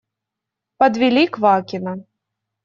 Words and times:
Подвели 0.79 1.23
Квакина. 1.33 1.93